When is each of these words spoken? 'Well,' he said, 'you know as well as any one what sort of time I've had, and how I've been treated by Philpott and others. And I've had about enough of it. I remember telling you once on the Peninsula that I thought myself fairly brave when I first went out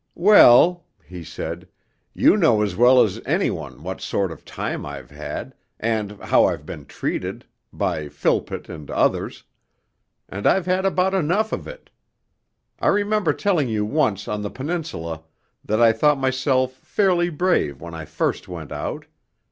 'Well,' 0.15 0.83
he 1.05 1.23
said, 1.23 1.67
'you 2.15 2.35
know 2.35 2.63
as 2.63 2.75
well 2.75 3.03
as 3.03 3.21
any 3.23 3.51
one 3.51 3.83
what 3.83 4.01
sort 4.01 4.31
of 4.31 4.43
time 4.43 4.83
I've 4.83 5.11
had, 5.11 5.53
and 5.79 6.13
how 6.23 6.45
I've 6.45 6.65
been 6.65 6.87
treated 6.87 7.45
by 7.71 8.09
Philpott 8.09 8.67
and 8.67 8.89
others. 8.89 9.43
And 10.27 10.47
I've 10.47 10.65
had 10.65 10.87
about 10.87 11.13
enough 11.13 11.51
of 11.51 11.67
it. 11.67 11.91
I 12.79 12.87
remember 12.87 13.31
telling 13.31 13.69
you 13.69 13.85
once 13.85 14.27
on 14.27 14.41
the 14.41 14.49
Peninsula 14.49 15.21
that 15.63 15.79
I 15.79 15.93
thought 15.93 16.17
myself 16.17 16.73
fairly 16.81 17.29
brave 17.29 17.79
when 17.79 17.93
I 17.93 18.05
first 18.05 18.47
went 18.47 18.71
out 18.71 19.05